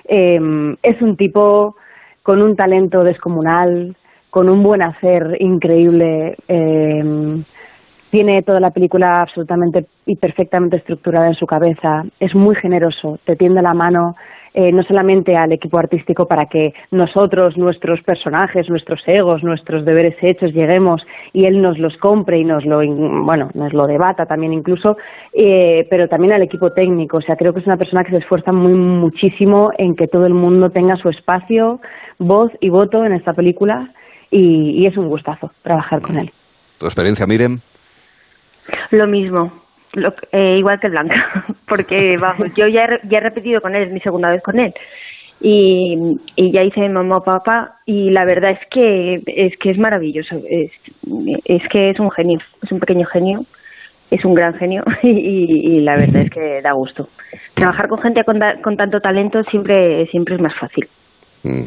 Em, 0.06 0.76
es 0.84 1.02
un 1.02 1.18
tipo 1.18 1.76
con 2.22 2.44
un 2.44 2.56
talento 2.56 3.04
descomunal, 3.04 3.96
con 4.30 4.50
un 4.50 4.62
buen 4.62 4.84
hacer 4.84 5.36
increíble. 5.40 6.36
Em, 6.48 7.44
tiene 8.12 8.44
toda 8.44 8.60
la 8.60 8.70
película 8.70 9.22
absolutamente 9.22 9.88
y 10.06 10.16
perfectamente 10.16 10.78
estructurada 10.78 11.26
en 11.26 11.34
su 11.34 11.48
cabeza. 11.48 12.04
Es 12.20 12.36
muy 12.36 12.56
generoso, 12.56 13.18
te 13.26 13.36
tiende 13.36 13.64
la 13.64 13.74
mano 13.74 14.16
eh, 14.54 14.72
no 14.72 14.84
solamente 14.84 15.36
al 15.36 15.52
equipo 15.52 15.78
artístico 15.78 16.28
para 16.28 16.48
que 16.48 16.74
nosotros, 16.92 17.58
nuestros 17.58 18.02
personajes, 18.02 18.70
nuestros 18.70 19.02
egos, 19.08 19.44
nuestros 19.44 19.86
deberes 19.86 20.16
hechos 20.22 20.54
lleguemos 20.54 21.02
y 21.34 21.46
él 21.46 21.62
nos 21.62 21.78
los 21.78 21.96
compre 21.98 22.40
y 22.40 22.44
nos 22.44 22.66
lo, 22.66 22.78
bueno, 22.78 23.50
nos 23.54 23.74
lo 23.74 23.88
debata 23.88 24.26
también 24.26 24.54
incluso, 24.54 24.98
eh, 25.34 25.88
pero 25.90 26.08
también 26.08 26.34
al 26.34 26.42
equipo 26.42 26.72
técnico. 26.72 27.18
O 27.18 27.22
sea, 27.22 27.36
creo 27.36 27.54
que 27.54 27.60
es 27.60 27.66
una 27.66 27.78
persona 27.78 28.04
que 28.04 28.12
se 28.12 28.18
esfuerza 28.18 28.52
muy 28.52 28.74
muchísimo 28.74 29.72
en 29.78 29.96
que 29.96 30.08
todo 30.08 30.26
el 30.26 30.34
mundo 30.34 30.70
tenga 30.70 30.96
su 30.96 31.10
espacio, 31.10 31.80
voz 32.18 32.52
y 32.60 32.70
voto 32.70 33.06
en 33.06 33.14
esta 33.14 33.34
película 33.34 33.92
y, 34.32 34.86
es 34.86 34.98
un 34.98 35.08
gustazo 35.08 35.52
trabajar 35.64 36.02
con 36.02 36.18
él. 36.18 36.32
¿Tu 36.78 36.86
experiencia, 36.86 37.26
Miren? 37.28 37.60
Lo 38.92 39.08
mismo. 39.08 39.52
Lo, 39.94 40.14
eh, 40.32 40.58
igual 40.58 40.80
que 40.80 40.90
Blanca, 40.90 41.46
porque 41.68 42.16
vamos, 42.20 42.54
yo 42.56 42.68
ya 42.68 42.86
he, 42.86 43.08
ya 43.08 43.18
he 43.18 43.22
repetido 43.22 43.62
con 43.62 43.76
él, 43.76 43.84
es 43.84 43.92
mi 43.92 44.00
segunda 44.00 44.30
vez 44.30 44.42
con 44.44 44.60
él. 44.60 44.74
Y, 45.42 45.98
y 46.36 46.52
ya 46.52 46.64
hice 46.64 46.90
mamá 46.90 47.24
papá 47.24 47.78
y 47.86 48.10
la 48.10 48.26
verdad 48.26 48.52
es 48.52 48.60
que 48.70 49.24
es 49.26 49.56
que 49.58 49.70
es 49.72 49.78
maravilloso 49.78 50.36
es, 50.50 50.70
es 51.46 51.62
que 51.70 51.92
es 51.92 52.00
un 52.02 52.12
genio 52.12 52.40
es 52.62 52.70
un 52.74 52.82
pequeño 52.82 53.06
genio 53.06 53.46
es 54.12 54.26
un 54.26 54.34
gran 54.34 54.54
genio 54.56 54.84
y, 55.02 55.80
la 55.80 55.96
verdad 55.96 56.24
es 56.24 56.30
que 56.30 56.62
da 56.62 56.74
gusto 56.74 57.08
trabajar 57.54 57.88
con 57.88 58.00
gente 58.00 58.26
con, 58.26 58.38
con 58.62 58.76
tanto 58.76 59.00
talento 59.00 59.42
siempre 59.46 60.08
siempre 60.08 60.36
es 60.36 60.42
más 60.42 60.56
fácil 60.56 60.90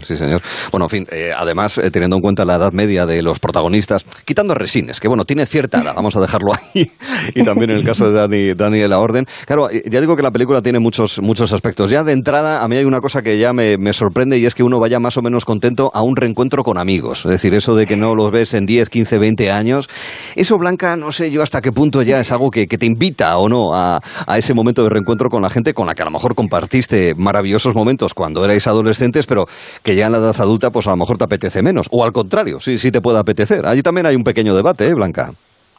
sí, 0.03 0.17
señor. 0.17 0.43
Bueno, 0.71 0.87
en 0.87 0.91
fin, 0.91 1.07
eh, 1.11 1.33
además, 1.37 1.79
eh, 1.79 1.91
teniendo 1.91 2.17
en 2.17 2.23
cuenta 2.23 2.45
la 2.45 2.57
edad 2.57 2.73
media 2.73 3.07
de 3.07 3.23
los 3.23 3.41
protagonistas, 3.41 4.05
quitando 4.25 4.55
Resines, 4.55 5.01
que 5.01 5.09
bueno, 5.09 5.25
tiene 5.25 5.47
cierta 5.47 5.81
edad, 5.81 5.95
vamos 5.95 6.17
a 6.17 6.21
dejarlo 6.21 6.53
ahí, 6.75 6.91
y 7.35 7.45
también 7.45 7.71
en 7.71 7.79
el 7.79 7.85
caso 7.85 8.11
de 8.11 8.13
Dani, 8.13 8.55
Dani 8.55 8.79
de 8.79 8.89
la 8.89 8.99
Orden. 8.99 9.27
Claro, 9.47 9.71
eh, 9.71 9.83
ya 9.91 10.01
digo 10.01 10.17
que 10.17 10.23
la 10.23 10.31
película 10.31 10.63
tiene 10.63 10.79
muchos, 10.79 11.21
muchos 11.21 11.53
aspectos. 11.53 11.91
Ya 11.91 12.03
de 12.05 12.13
entrada, 12.13 12.63
a 12.63 12.69
mí 12.69 12.77
hay 12.77 12.85
una 12.85 13.01
cosa 13.01 13.23
que 13.23 13.39
ya 13.39 13.53
me, 13.53 13.93
sorprende 13.93 14.39
y 14.39 14.47
es 14.47 14.55
que 14.55 14.63
uno 14.63 14.81
vaya 14.81 14.99
más 15.01 15.17
o 15.17 15.23
menos 15.23 15.45
contento 15.45 15.91
a 15.93 16.03
un 16.03 16.17
reencuentro 16.17 16.63
con 16.63 16.79
amigos. 16.79 17.25
Es 17.27 17.31
decir, 17.31 17.55
eso 17.55 17.75
de 17.75 17.87
que 17.87 17.97
no 17.97 18.15
los 18.15 18.31
ves 18.31 18.55
en 18.55 18.65
10, 18.65 18.89
15, 18.89 19.19
20 19.19 19.51
años. 19.51 19.89
Eso, 20.35 20.57
Blanca, 20.57 20.97
no 20.97 21.13
sé 21.13 21.31
yo 21.31 21.43
hasta 21.43 21.61
qué 21.61 21.73
punto 21.73 22.03
ya 22.03 22.21
es 22.21 22.33
algo 22.33 22.51
que, 22.51 22.67
te 22.67 22.87
invita 22.87 23.37
o 23.37 23.49
no 23.49 23.75
a, 23.75 24.01
a 24.27 24.39
ese 24.39 24.55
momento 24.55 24.83
de 24.83 24.89
reencuentro 24.89 25.29
con 25.29 25.43
la 25.43 25.51
gente 25.51 25.75
con 25.75 25.87
la 25.87 25.95
que 25.95 26.03
a 26.03 26.07
lo 26.07 26.11
mejor 26.11 26.35
compartiste 26.35 27.15
maravillosos 27.15 27.75
momentos 27.75 28.15
cuando 28.15 28.45
erais 28.45 28.67
adolescentes, 28.67 29.27
pero 29.27 29.47
que 29.83 29.95
ya 29.95 30.07
en 30.07 30.13
la 30.13 30.19
edad 30.19 30.35
adulta 30.39 30.71
pues 30.71 30.87
a 30.87 30.91
lo 30.91 30.97
mejor 30.97 31.19
te 31.19 31.25
apetece 31.25 31.63
menos. 31.63 31.89
O 31.91 32.05
al 32.05 32.13
contrario, 32.13 32.61
sí, 32.61 32.79
sí 32.79 32.91
te 32.91 33.01
puede 33.01 33.19
apetecer. 33.19 33.67
Allí 33.67 33.83
también 33.83 34.07
hay 34.07 34.17
un 34.17 34.25
pequeño 34.25 34.55
debate, 34.55 34.87
¿eh, 34.87 34.95
Blanca? 34.95 35.33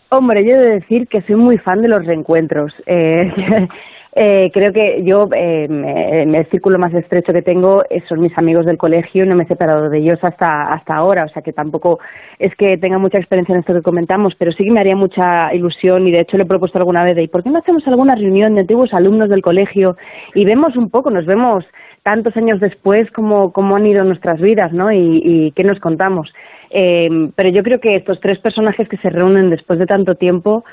Hombre, 0.09 0.45
yo 0.45 0.51
he 0.51 0.59
de 0.59 0.71
decir 0.79 1.07
que 1.07 1.21
soy 1.23 1.35
muy 1.35 1.57
fan 1.57 1.81
de 1.81 1.87
los 1.87 2.05
reencuentros. 2.05 2.73
Eh, 2.85 3.31
Eh, 4.15 4.51
creo 4.53 4.71
que 4.71 5.01
yo, 5.03 5.27
eh, 5.35 5.65
el 5.67 6.49
círculo 6.51 6.77
más 6.77 6.93
estrecho 6.93 7.33
que 7.33 7.41
tengo 7.41 7.83
son 8.07 8.21
mis 8.21 8.37
amigos 8.37 8.63
del 8.63 8.77
colegio 8.77 9.25
no 9.25 9.33
me 9.33 9.43
he 9.43 9.47
separado 9.47 9.89
de 9.89 9.97
ellos 9.97 10.19
hasta, 10.21 10.71
hasta 10.71 10.95
ahora, 10.95 11.25
o 11.25 11.29
sea 11.29 11.41
que 11.41 11.51
tampoco 11.51 11.99
es 12.37 12.55
que 12.55 12.77
tenga 12.77 12.99
mucha 12.99 13.17
experiencia 13.17 13.53
en 13.53 13.61
esto 13.61 13.73
que 13.73 13.81
comentamos, 13.81 14.35
pero 14.37 14.51
sí 14.51 14.65
que 14.65 14.71
me 14.71 14.81
haría 14.81 14.95
mucha 14.95 15.51
ilusión 15.55 16.07
y 16.07 16.11
de 16.11 16.19
hecho 16.19 16.37
le 16.37 16.43
he 16.43 16.45
propuesto 16.45 16.77
alguna 16.77 17.03
vez 17.03 17.15
de 17.15 17.23
¿y 17.23 17.27
por 17.27 17.41
qué 17.41 17.49
no 17.49 17.57
hacemos 17.57 17.87
alguna 17.87 18.13
reunión 18.13 18.53
de 18.53 18.61
antiguos 18.61 18.93
alumnos 18.93 19.29
del 19.29 19.41
colegio 19.41 19.97
y 20.35 20.45
vemos 20.45 20.75
un 20.75 20.91
poco, 20.91 21.09
nos 21.09 21.25
vemos 21.25 21.65
tantos 22.03 22.35
años 22.37 22.59
después 22.59 23.09
cómo, 23.11 23.51
cómo 23.51 23.75
han 23.75 23.85
ido 23.85 24.03
nuestras 24.03 24.39
vidas, 24.39 24.73
¿no? 24.73 24.91
Y, 24.91 25.21
y 25.23 25.51
qué 25.51 25.63
nos 25.63 25.79
contamos. 25.79 26.31
Eh, 26.69 27.09
pero 27.35 27.49
yo 27.49 27.63
creo 27.63 27.79
que 27.79 27.95
estos 27.95 28.19
tres 28.19 28.39
personajes 28.39 28.87
que 28.89 28.97
se 28.97 29.09
reúnen 29.09 29.49
después 29.49 29.79
de 29.79 29.85
tanto 29.85 30.15
tiempo 30.15 30.65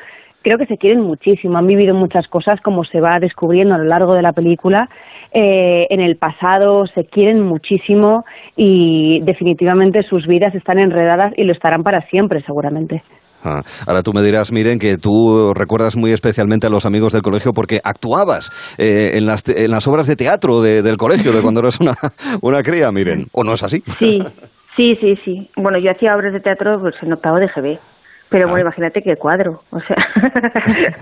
creo 0.43 0.59
que 0.59 0.67
se 0.67 0.79
quieren 0.79 1.01
muchísimo, 1.01 1.59
han 1.59 1.67
vivido 1.67 1.95
muchas 1.95 2.27
cosas 2.29 2.61
como 2.61 2.85
se 2.85 3.01
va 3.01 3.21
descubriendo 3.21 3.75
a 3.75 3.79
lo 3.79 3.85
largo 3.85 4.15
de 4.15 4.23
la 4.23 4.33
película. 4.33 4.89
Eh, 5.33 5.87
en 5.91 6.01
el 6.01 6.17
pasado 6.17 6.87
se 6.87 7.05
quieren 7.05 7.41
muchísimo 7.43 8.25
y 8.57 9.21
definitivamente 9.23 10.03
sus 10.03 10.27
vidas 10.27 10.55
están 10.55 10.79
enredadas 10.79 11.33
y 11.37 11.45
lo 11.45 11.53
estarán 11.53 11.83
para 11.83 12.03
siempre, 12.09 12.43
seguramente. 12.43 13.03
Ah, 13.43 13.61
ahora 13.87 14.03
tú 14.03 14.13
me 14.15 14.23
dirás, 14.23 14.53
miren, 14.53 14.79
que 14.79 14.97
tú 14.97 15.53
recuerdas 15.55 15.97
muy 15.97 16.13
especialmente 16.13 16.67
a 16.67 16.71
los 16.71 16.87
amigos 16.87 17.13
del 17.13 17.23
colegio 17.23 17.53
porque 17.53 17.81
actuabas 17.83 18.51
eh, 18.79 19.13
en, 19.15 19.27
las, 19.27 19.49
en 19.49 19.71
las 19.71 19.89
obras 19.89 20.07
de 20.07 20.17
teatro 20.17 20.61
del 20.61 20.97
colegio 20.97 21.33
de 21.33 21.43
cuando 21.43 21.61
eras 21.61 21.81
una, 21.81 21.95
una 22.43 22.63
cría, 22.63 22.93
miren, 22.93 23.27
¿o 23.33 23.45
no 23.45 23.55
es 23.55 23.63
así? 23.63 23.83
Sí, 23.99 24.19
sí, 24.77 24.95
sí, 25.01 25.15
sí. 25.25 25.51
Bueno, 25.57 25.79
yo 25.79 25.91
hacía 25.91 26.15
obras 26.15 26.33
de 26.33 26.41
teatro 26.41 26.79
pues, 26.81 26.95
en 27.03 27.13
octavo 27.13 27.39
de 27.39 27.47
GB. 27.47 27.79
Pero 28.29 28.49
bueno, 28.49 28.59
ah. 28.59 28.69
imagínate 28.69 29.03
qué 29.03 29.17
cuadro, 29.17 29.63
o 29.71 29.81
sea... 29.81 29.97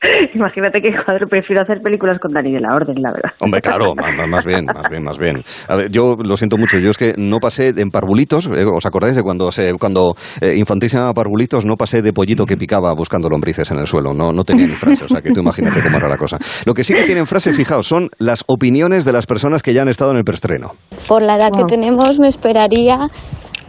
Imagínate 0.34 0.80
qué 0.80 0.90
cuadro, 1.04 1.26
prefiero 1.28 1.62
hacer 1.62 1.80
películas 1.82 2.18
con 2.20 2.32
Dani 2.32 2.52
de 2.52 2.60
la 2.60 2.74
Orden, 2.74 2.96
la 3.02 3.12
verdad. 3.12 3.32
Hombre, 3.42 3.60
claro, 3.60 3.94
más, 3.94 4.44
bien, 4.46 4.64
más 4.64 4.88
bien, 4.88 5.02
más 5.04 5.18
bien. 5.18 5.42
A 5.68 5.76
ver, 5.76 5.90
yo 5.90 6.16
lo 6.16 6.36
siento 6.36 6.56
mucho, 6.56 6.78
yo 6.78 6.90
es 6.90 6.96
que 6.96 7.12
no 7.18 7.38
pasé 7.38 7.68
en 7.76 7.90
parvulitos, 7.90 8.46
eh, 8.48 8.64
¿os 8.64 8.86
acordáis 8.86 9.16
de 9.16 9.22
cuando 9.22 9.50
se, 9.50 9.74
cuando 9.74 10.14
eh, 10.40 10.54
Infantil 10.56 10.88
se 10.88 10.96
llamaba 10.96 11.14
parvulitos? 11.14 11.66
No 11.66 11.76
pasé 11.76 12.00
de 12.00 12.12
pollito 12.12 12.46
que 12.46 12.56
picaba 12.56 12.94
buscando 12.94 13.28
lombrices 13.28 13.70
en 13.72 13.78
el 13.78 13.86
suelo, 13.86 14.14
no, 14.14 14.32
no 14.32 14.42
tenía 14.42 14.66
ni 14.66 14.76
frase, 14.76 15.04
o 15.04 15.08
sea 15.08 15.20
que 15.20 15.30
tú 15.30 15.40
imagínate 15.40 15.82
cómo 15.82 15.98
era 15.98 16.08
la 16.08 16.16
cosa. 16.16 16.38
Lo 16.64 16.72
que 16.72 16.82
sí 16.82 16.94
que 16.94 17.04
tienen 17.04 17.26
frase, 17.26 17.52
fijaos, 17.52 17.86
son 17.86 18.08
las 18.18 18.44
opiniones 18.46 19.04
de 19.04 19.12
las 19.12 19.26
personas 19.26 19.62
que 19.62 19.74
ya 19.74 19.82
han 19.82 19.88
estado 19.88 20.12
en 20.12 20.18
el 20.18 20.24
preestreno. 20.24 20.72
Por 21.08 21.22
la 21.22 21.36
edad 21.36 21.50
que 21.50 21.64
tenemos 21.64 22.18
me 22.18 22.28
esperaría 22.28 23.08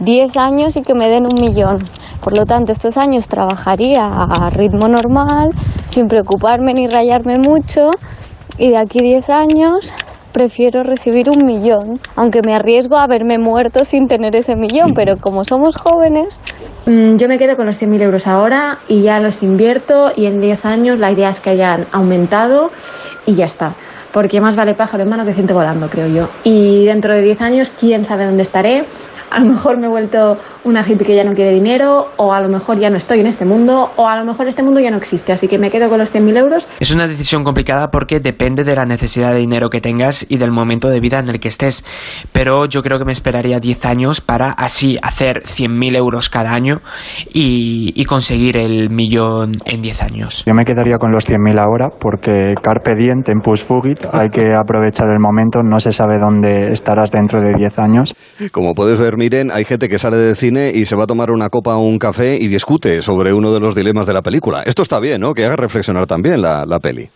10 0.00 0.36
años 0.36 0.76
y 0.76 0.82
que 0.82 0.94
me 0.94 1.08
den 1.08 1.26
un 1.26 1.40
millón. 1.40 1.78
Por 2.22 2.34
lo 2.36 2.46
tanto, 2.46 2.72
estos 2.72 2.96
años 2.96 3.26
trabajaría 3.28 4.06
a 4.06 4.48
ritmo 4.50 4.88
normal, 4.88 5.50
sin 5.90 6.06
preocuparme 6.06 6.72
ni 6.72 6.86
rayarme 6.86 7.38
mucho, 7.38 7.90
y 8.58 8.70
de 8.70 8.76
aquí 8.76 9.00
10 9.00 9.30
años 9.30 9.92
prefiero 10.32 10.82
recibir 10.82 11.28
un 11.28 11.44
millón, 11.44 12.00
aunque 12.16 12.40
me 12.42 12.54
arriesgo 12.54 12.96
a 12.96 13.04
haberme 13.04 13.38
muerto 13.38 13.84
sin 13.84 14.06
tener 14.08 14.34
ese 14.34 14.56
millón, 14.56 14.92
pero 14.94 15.16
como 15.18 15.44
somos 15.44 15.76
jóvenes... 15.76 16.40
Mm, 16.86 17.16
yo 17.16 17.28
me 17.28 17.38
quedo 17.38 17.56
con 17.56 17.66
los 17.66 17.80
100.000 17.80 18.02
euros 18.02 18.26
ahora 18.26 18.78
y 18.88 19.02
ya 19.02 19.20
los 19.20 19.42
invierto 19.42 20.12
y 20.16 20.26
en 20.26 20.40
10 20.40 20.64
años 20.64 21.00
la 21.00 21.12
idea 21.12 21.30
es 21.30 21.40
que 21.40 21.50
hayan 21.50 21.86
aumentado 21.92 22.70
y 23.26 23.34
ya 23.34 23.44
está. 23.44 23.74
Porque 24.12 24.40
más 24.40 24.56
vale 24.56 24.74
pájaro 24.74 25.02
en 25.02 25.08
mano 25.08 25.24
que 25.24 25.32
ciento 25.32 25.54
volando, 25.54 25.88
creo 25.88 26.06
yo. 26.06 26.28
Y 26.44 26.84
dentro 26.84 27.14
de 27.14 27.22
10 27.22 27.40
años, 27.40 27.72
quién 27.78 28.04
sabe 28.04 28.26
dónde 28.26 28.42
estaré, 28.42 28.84
a 29.32 29.40
lo 29.40 29.50
mejor 29.50 29.78
me 29.78 29.86
he 29.86 29.90
vuelto 29.90 30.36
una 30.64 30.82
hippie 30.82 31.06
que 31.06 31.16
ya 31.16 31.24
no 31.24 31.34
quiere 31.34 31.52
dinero, 31.52 32.08
o 32.16 32.32
a 32.32 32.40
lo 32.40 32.48
mejor 32.48 32.78
ya 32.78 32.90
no 32.90 32.96
estoy 32.96 33.20
en 33.20 33.26
este 33.26 33.44
mundo, 33.44 33.90
o 33.96 34.06
a 34.06 34.18
lo 34.18 34.24
mejor 34.24 34.46
este 34.46 34.62
mundo 34.62 34.80
ya 34.80 34.90
no 34.90 34.98
existe, 34.98 35.32
así 35.32 35.48
que 35.48 35.58
me 35.58 35.70
quedo 35.70 35.88
con 35.88 35.98
los 35.98 36.14
100.000 36.14 36.38
euros. 36.38 36.68
Es 36.80 36.94
una 36.94 37.08
decisión 37.08 37.42
complicada 37.42 37.90
porque 37.90 38.20
depende 38.20 38.62
de 38.64 38.76
la 38.76 38.84
necesidad 38.84 39.32
de 39.32 39.38
dinero 39.38 39.70
que 39.70 39.80
tengas 39.80 40.30
y 40.30 40.36
del 40.36 40.50
momento 40.50 40.88
de 40.88 41.00
vida 41.00 41.18
en 41.18 41.28
el 41.28 41.40
que 41.40 41.48
estés, 41.48 41.84
pero 42.32 42.66
yo 42.66 42.82
creo 42.82 42.98
que 42.98 43.04
me 43.04 43.12
esperaría 43.12 43.58
10 43.58 43.86
años 43.86 44.20
para 44.20 44.50
así 44.50 44.96
hacer 45.02 45.42
100.000 45.42 45.96
euros 45.96 46.28
cada 46.28 46.52
año 46.52 46.80
y, 47.32 48.02
conseguir 48.12 48.58
el 48.58 48.90
millón 48.90 49.52
en 49.64 49.80
10 49.80 50.02
años. 50.02 50.44
Yo 50.44 50.52
me 50.52 50.66
quedaría 50.66 50.98
con 50.98 51.12
los 51.12 51.26
100.000 51.26 51.58
ahora 51.58 51.88
porque 51.88 52.54
carpe 52.62 52.94
diem, 52.94 53.22
tempus 53.22 53.62
fugit, 53.64 54.04
hay 54.12 54.28
que 54.28 54.52
aprovechar 54.54 55.08
el 55.08 55.18
momento, 55.18 55.62
no 55.62 55.78
se 55.78 55.92
sabe 55.92 56.18
dónde 56.18 56.72
estarás 56.72 57.10
dentro 57.10 57.40
de 57.40 57.54
10 57.56 57.78
años. 57.78 58.14
Como 58.52 58.74
puedes 58.74 59.00
ver, 59.00 59.16
miren, 59.22 59.52
hay 59.52 59.64
gente 59.64 59.88
que 59.88 59.98
sale 59.98 60.16
del 60.16 60.34
cine 60.34 60.72
y 60.74 60.84
se 60.84 60.96
va 60.96 61.04
a 61.04 61.06
tomar 61.06 61.30
una 61.30 61.48
copa 61.48 61.76
o 61.76 61.82
un 61.86 61.96
café 61.96 62.34
y 62.40 62.48
discute 62.48 63.02
sobre 63.02 63.32
uno 63.32 63.52
de 63.52 63.60
los 63.60 63.76
dilemas 63.76 64.08
de 64.08 64.12
la 64.12 64.20
película. 64.20 64.62
Esto 64.66 64.82
está 64.82 64.98
bien, 64.98 65.20
¿no? 65.20 65.32
Que 65.32 65.44
haga 65.44 65.54
reflexionar 65.54 66.06
también 66.06 66.42
la, 66.42 66.64
la 66.66 66.80
peli. 66.80 67.08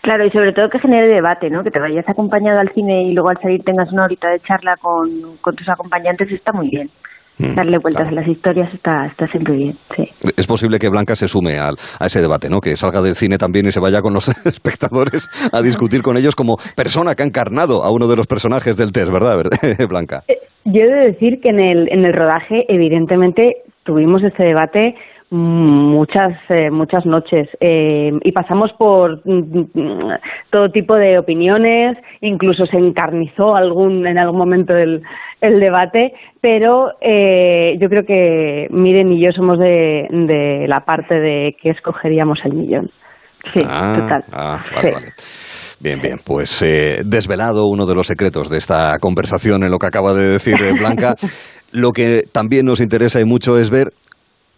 Claro, 0.00 0.24
y 0.24 0.30
sobre 0.30 0.54
todo 0.54 0.70
que 0.70 0.78
genere 0.78 1.08
debate, 1.08 1.50
¿no? 1.50 1.62
Que 1.62 1.70
te 1.70 1.78
vayas 1.78 2.08
acompañado 2.08 2.58
al 2.58 2.72
cine 2.72 3.02
y 3.02 3.12
luego 3.12 3.28
al 3.28 3.36
salir 3.42 3.62
tengas 3.64 3.92
una 3.92 4.04
horita 4.04 4.30
de 4.30 4.40
charla 4.40 4.76
con, 4.80 5.36
con 5.42 5.54
tus 5.54 5.68
acompañantes 5.68 6.32
está 6.32 6.52
muy 6.52 6.70
bien. 6.70 6.88
Mm, 7.36 7.54
Darle 7.54 7.76
vueltas 7.82 8.08
a 8.08 8.12
las 8.12 8.26
historias 8.26 8.72
está, 8.72 9.04
está 9.04 9.26
siempre 9.26 9.56
bien, 9.56 9.78
sí. 9.94 10.08
Es 10.38 10.46
posible 10.46 10.78
que 10.78 10.88
Blanca 10.88 11.14
se 11.14 11.28
sume 11.28 11.58
al, 11.58 11.74
a 12.00 12.06
ese 12.06 12.22
debate, 12.22 12.48
¿no? 12.48 12.60
Que 12.60 12.76
salga 12.76 13.02
del 13.02 13.14
cine 13.14 13.36
también 13.36 13.66
y 13.66 13.72
se 13.72 13.80
vaya 13.80 14.00
con 14.00 14.14
los 14.14 14.28
espectadores 14.46 15.28
a 15.52 15.60
discutir 15.60 16.00
con 16.00 16.16
ellos 16.16 16.34
como 16.34 16.56
persona 16.74 17.14
que 17.14 17.24
ha 17.24 17.26
encarnado 17.26 17.84
a 17.84 17.90
uno 17.90 18.08
de 18.08 18.16
los 18.16 18.26
personajes 18.26 18.78
del 18.78 18.90
test, 18.90 19.12
¿verdad, 19.12 19.42
Blanca? 19.86 20.22
Yo 20.66 20.82
he 20.82 20.86
de 20.86 21.06
decir 21.12 21.40
que 21.40 21.50
en 21.50 21.60
el, 21.60 21.88
en 21.92 22.04
el 22.04 22.12
rodaje, 22.12 22.66
evidentemente, 22.68 23.62
tuvimos 23.84 24.22
este 24.22 24.42
debate 24.42 24.96
muchas 25.30 26.38
eh, 26.50 26.70
muchas 26.70 27.04
noches 27.04 27.48
eh, 27.58 28.12
y 28.22 28.30
pasamos 28.30 28.72
por 28.74 29.22
mm, 29.24 30.12
todo 30.50 30.70
tipo 30.70 30.94
de 30.94 31.18
opiniones 31.18 31.98
incluso 32.20 32.64
se 32.66 32.76
encarnizó 32.76 33.56
algún 33.56 34.06
en 34.06 34.18
algún 34.18 34.38
momento 34.38 34.76
el, 34.76 35.02
el 35.40 35.58
debate 35.58 36.14
pero 36.40 36.92
eh, 37.00 37.76
yo 37.80 37.88
creo 37.88 38.06
que 38.06 38.68
Miren 38.70 39.12
y 39.12 39.20
yo 39.20 39.32
somos 39.32 39.58
de, 39.58 40.06
de 40.10 40.66
la 40.68 40.84
parte 40.84 41.18
de 41.18 41.56
que 41.60 41.70
escogeríamos 41.70 42.38
el 42.44 42.54
millón. 42.54 42.90
Sí 43.52 43.62
ah, 43.66 43.96
total. 43.98 44.24
ah, 44.32 44.64
Bien, 45.78 46.00
bien, 46.00 46.20
pues 46.24 46.64
desvelado 47.04 47.66
uno 47.66 47.84
de 47.84 47.94
los 47.94 48.06
secretos 48.06 48.48
de 48.48 48.58
esta 48.58 48.98
conversación 48.98 49.62
en 49.62 49.70
lo 49.70 49.78
que 49.78 49.86
acaba 49.86 50.14
de 50.14 50.26
decir 50.26 50.56
Blanca. 50.78 51.14
lo 51.70 51.92
que 51.92 52.24
también 52.32 52.64
nos 52.64 52.80
interesa 52.80 53.20
y 53.20 53.24
mucho 53.24 53.58
es 53.58 53.68
ver 53.68 53.92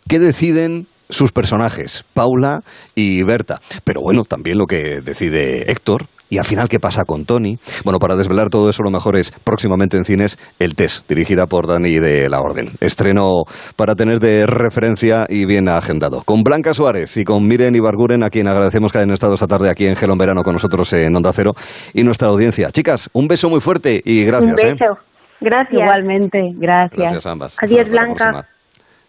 ¿Qué 0.09 0.19
deciden 0.19 0.87
sus 1.11 1.33
personajes, 1.33 2.07
Paula 2.15 2.63
y 2.95 3.23
Berta? 3.25 3.61
Pero 3.85 4.01
bueno, 4.01 4.23
también 4.23 4.57
lo 4.57 4.65
que 4.65 5.03
decide 5.05 5.71
Héctor, 5.71 6.07
y 6.31 6.39
al 6.39 6.45
final, 6.45 6.69
¿qué 6.69 6.79
pasa 6.79 7.05
con 7.05 7.25
Tony? 7.25 7.59
Bueno, 7.85 7.99
para 7.99 8.17
desvelar 8.17 8.51
todo 8.51 8.69
eso, 8.69 8.83
lo 8.83 8.91
mejor 8.91 9.17
es 9.17 9.33
próximamente 9.45 9.97
en 9.97 10.05
cines 10.05 10.39
El 10.59 10.75
Test, 10.75 11.09
dirigida 11.09 11.47
por 11.47 11.67
Dani 11.67 11.99
de 11.99 12.29
la 12.29 12.41
Orden. 12.41 12.73
Estreno 12.81 13.45
para 13.77 13.95
tener 13.95 14.21
de 14.21 14.47
referencia 14.47 15.27
y 15.29 15.47
bien 15.47 15.69
agendado. 15.69 16.23
Con 16.25 16.43
Blanca 16.43 16.75
Suárez 16.75 17.17
y 17.17 17.25
con 17.25 17.47
Miren 17.47 17.75
Ibarguren, 17.75 18.25
a 18.25 18.31
quien 18.31 18.49
agradecemos 18.49 18.93
que 18.93 18.99
hayan 18.99 19.13
estado 19.13 19.35
esta 19.35 19.47
tarde 19.47 19.71
aquí 19.71 19.87
en 19.87 19.97
Gelón 19.97 20.19
Verano 20.19 20.43
con 20.43 20.53
nosotros 20.53 20.93
en 20.93 21.15
Onda 21.17 21.33
Cero 21.33 21.53
y 21.95 22.03
nuestra 22.03 22.29
audiencia. 22.29 22.71
Chicas, 22.71 23.09
un 23.13 23.27
beso 23.27 23.49
muy 23.49 23.61
fuerte 23.61 24.03
y 24.05 24.25
gracias. 24.25 24.51
Un 24.51 24.71
beso. 24.71 24.85
¿eh? 24.85 25.09
Gracias. 25.41 25.81
Igualmente, 25.81 26.41
gracias. 26.57 26.99
Gracias 26.99 27.27
ambas. 27.27 27.57
Adiós, 27.63 27.91
Blanca. 27.91 28.47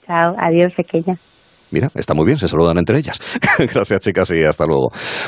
Chao, 0.06 0.36
adiós, 0.40 0.74
pequeña. 0.76 1.18
Mira, 1.72 1.90
está 1.94 2.14
muy 2.14 2.26
bien, 2.26 2.38
se 2.38 2.48
saludan 2.48 2.78
entre 2.80 2.98
ellas. 2.98 3.20
Gracias, 3.74 4.02
chicas, 4.02 4.32
y 4.32 4.44
hasta 4.44 4.66
luego. 4.66 4.90